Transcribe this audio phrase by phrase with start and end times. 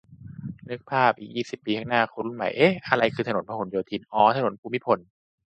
[0.69, 4.99] นึกภาพอีกยี่สิบปีข้างหน้า คนรุ่นใหม่งง เอ๊ะ อะไรคือถนนพหลโยธิน อ๋อออออ ถนนภูมิพล